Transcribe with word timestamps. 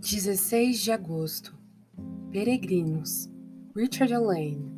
16 0.00 0.80
de 0.82 0.92
agosto. 0.92 1.56
Peregrinos. 2.30 3.30
Richard 3.74 4.12
Lane. 4.14 4.70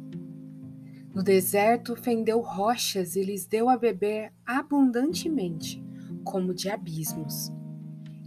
No 1.13 1.23
deserto 1.23 1.97
fendeu 1.97 2.41
rochas 2.41 3.17
e 3.17 3.23
lhes 3.23 3.45
deu 3.45 3.69
a 3.69 3.77
beber 3.77 4.33
abundantemente, 4.47 5.85
como 6.25 6.55
de 6.55 6.71
abismos. 6.71 7.53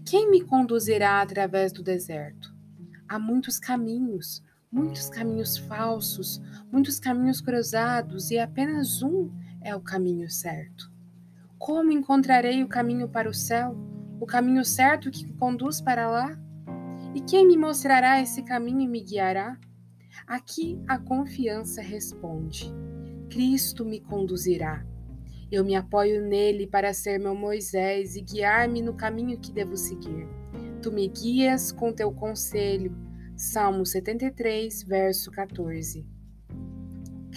Quem 0.05 0.29
me 0.29 0.41
conduzirá 0.41 1.21
através 1.21 1.71
do 1.71 1.81
deserto? 1.81 2.53
Há 3.07 3.17
muitos 3.17 3.57
caminhos, 3.57 4.43
muitos 4.71 5.09
caminhos 5.09 5.57
falsos, 5.57 6.41
muitos 6.71 6.99
caminhos 6.99 7.39
cruzados 7.39 8.29
e 8.31 8.37
apenas 8.37 9.01
um 9.01 9.31
é 9.61 9.73
o 9.73 9.79
caminho 9.81 10.29
certo. 10.29 10.91
Como 11.57 11.91
encontrarei 11.91 12.61
o 12.63 12.67
caminho 12.67 13.07
para 13.07 13.29
o 13.29 13.33
céu, 13.33 13.75
o 14.19 14.25
caminho 14.25 14.63
certo 14.65 15.09
que 15.09 15.25
conduz 15.33 15.79
para 15.79 16.09
lá? 16.09 16.37
E 17.13 17.19
quem 17.19 17.45
me 17.45 17.57
mostrará 17.57 18.21
esse 18.21 18.41
caminho 18.41 18.81
e 18.81 18.87
me 18.87 19.01
guiará? 19.01 19.59
Aqui 20.25 20.81
a 20.87 20.97
confiança 20.97 21.81
responde: 21.81 22.73
Cristo 23.29 23.83
me 23.83 23.99
conduzirá. 23.99 24.85
Eu 25.51 25.65
me 25.65 25.75
apoio 25.75 26.21
nele 26.25 26.65
para 26.65 26.93
ser 26.93 27.19
meu 27.19 27.35
Moisés 27.35 28.15
e 28.15 28.21
guiar-me 28.21 28.81
no 28.81 28.93
caminho 28.93 29.37
que 29.37 29.51
devo 29.51 29.75
seguir. 29.75 30.25
Tu 30.81 30.89
me 30.89 31.05
guias 31.09 31.71
com 31.71 31.91
teu 31.91 32.13
conselho. 32.13 32.95
Salmo 33.35 33.85
73, 33.85 34.83
verso 34.83 35.29
14. 35.31 36.07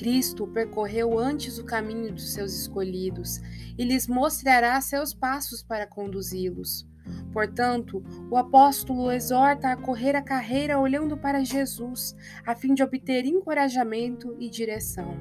Cristo 0.04 0.46
percorreu 0.46 1.18
antes 1.18 1.58
o 1.58 1.64
caminho 1.64 2.12
dos 2.12 2.34
seus 2.34 2.52
escolhidos 2.52 3.40
e 3.78 3.82
lhes 3.82 4.06
mostrará 4.06 4.78
seus 4.82 5.14
passos 5.14 5.62
para 5.62 5.86
conduzi-los. 5.86 6.86
Portanto, 7.32 8.04
o 8.30 8.36
apóstolo 8.36 9.10
exorta 9.10 9.72
a 9.72 9.76
correr 9.78 10.14
a 10.14 10.20
carreira 10.20 10.78
olhando 10.78 11.16
para 11.16 11.42
Jesus, 11.42 12.14
a 12.44 12.54
fim 12.54 12.74
de 12.74 12.82
obter 12.82 13.24
encorajamento 13.24 14.36
e 14.38 14.50
direção. 14.50 15.16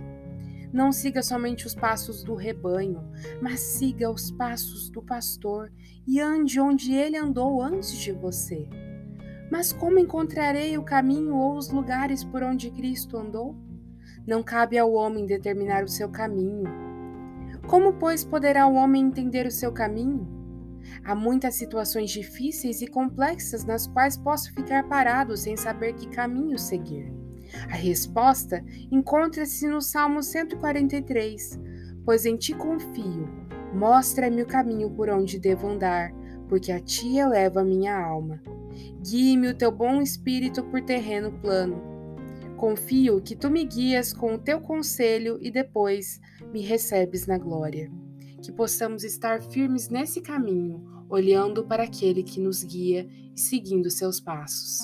Não 0.74 0.92
siga 0.92 1.24
somente 1.24 1.66
os 1.66 1.74
passos 1.74 2.22
do 2.22 2.36
rebanho, 2.36 3.10
mas 3.42 3.62
siga 3.62 4.12
os 4.12 4.32
passos 4.32 4.90
do 4.90 5.02
pastor 5.02 5.72
e 6.06 6.20
ande 6.20 6.60
onde 6.60 6.94
ele 6.94 7.16
andou 7.16 7.62
antes 7.62 7.94
de 7.94 8.12
você. 8.12 8.68
Mas 9.50 9.72
como 9.72 9.98
encontrarei 9.98 10.78
o 10.78 10.84
caminho 10.84 11.38
ou 11.38 11.56
os 11.56 11.70
lugares 11.70 12.22
por 12.26 12.44
onde 12.44 12.70
Cristo 12.70 13.16
andou? 13.16 13.56
Não 14.26 14.42
cabe 14.42 14.78
ao 14.78 14.94
homem 14.94 15.26
determinar 15.26 15.84
o 15.84 15.88
seu 15.88 16.10
caminho. 16.10 16.64
Como, 17.68 17.94
pois, 17.94 18.24
poderá 18.24 18.68
o 18.68 18.74
homem 18.74 19.06
entender 19.06 19.46
o 19.46 19.52
seu 19.52 19.72
caminho? 19.72 20.28
Há 21.04 21.16
muitas 21.16 21.56
situações 21.56 22.12
difíceis 22.12 22.82
e 22.82 22.88
complexas 22.88 23.66
nas 23.66 23.88
quais 23.88 24.18
posso 24.18 24.54
ficar 24.54 24.88
parado 24.88 25.36
sem 25.38 25.56
saber 25.56 25.94
que 25.94 26.10
caminho 26.10 26.58
seguir. 26.58 27.12
A 27.70 27.76
resposta 27.76 28.64
encontra-se 28.92 29.68
no 29.68 29.82
Salmo 29.82 30.22
143, 30.22 31.60
pois 32.06 32.26
em 32.26 32.36
ti 32.36 32.54
confio. 32.54 33.30
Mostra-me 33.74 34.42
o 34.42 34.48
caminho 34.48 34.90
por 34.92 35.10
onde 35.10 35.40
devo 35.40 35.68
andar, 35.68 36.12
porque 36.48 36.72
a 36.72 36.80
ti 36.80 37.18
eleva 37.18 37.62
a 37.62 37.66
minha 37.66 37.98
alma. 37.98 38.42
Guie-me 39.02 39.50
o 39.50 39.56
teu 39.56 39.72
bom 39.72 40.02
espírito 40.02 40.64
por 40.64 40.82
terreno 40.82 41.32
plano. 41.32 41.93
Confio 42.58 43.22
que 43.22 43.36
tu 43.36 43.50
me 43.50 43.66
guias 43.66 44.14
com 44.14 44.36
o 44.36 44.40
teu 44.40 44.62
conselho 44.62 45.38
e 45.42 45.52
depois 45.52 46.20
me 46.52 46.62
recebes 46.62 47.28
na 47.28 47.38
glória 47.38 47.92
que 48.44 48.52
possamos 48.52 49.06
estar 49.06 49.42
firmes 49.42 49.88
nesse 49.88 50.20
caminho, 50.20 50.84
olhando 51.10 51.66
para 51.66 51.84
aquele 51.84 52.22
que 52.22 52.42
nos 52.42 52.62
guia 52.62 53.08
e 53.34 53.40
seguindo 53.40 53.90
seus 53.90 54.20
passos. 54.20 54.80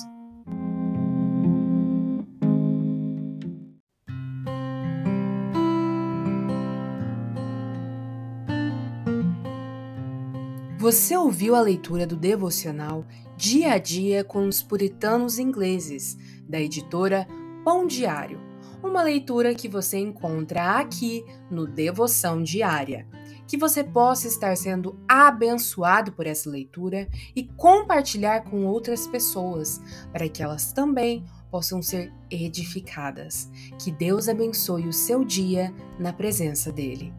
Você 10.78 11.14
ouviu 11.14 11.54
a 11.54 11.60
leitura 11.60 12.06
do 12.06 12.16
devocional 12.16 13.06
Dia 13.36 13.74
a 13.74 13.78
Dia 13.78 14.24
com 14.24 14.48
os 14.48 14.62
Puritanos 14.62 15.38
Ingleses, 15.38 16.16
da 16.48 16.58
editora 16.58 17.26
Pão 17.64 17.86
Diário, 17.86 18.40
uma 18.82 19.02
leitura 19.02 19.54
que 19.54 19.68
você 19.68 19.98
encontra 19.98 20.78
aqui 20.78 21.24
no 21.50 21.66
Devoção 21.66 22.42
Diária 22.42 23.06
que 23.50 23.56
você 23.56 23.82
possa 23.82 24.28
estar 24.28 24.56
sendo 24.56 24.96
abençoado 25.08 26.12
por 26.12 26.24
essa 26.24 26.48
leitura 26.48 27.08
e 27.34 27.42
compartilhar 27.42 28.44
com 28.44 28.64
outras 28.64 29.08
pessoas, 29.08 29.80
para 30.12 30.28
que 30.28 30.40
elas 30.40 30.72
também 30.72 31.24
possam 31.50 31.82
ser 31.82 32.12
edificadas. 32.30 33.50
Que 33.76 33.90
Deus 33.90 34.28
abençoe 34.28 34.86
o 34.86 34.92
seu 34.92 35.24
dia 35.24 35.74
na 35.98 36.12
presença 36.12 36.70
dEle. 36.70 37.12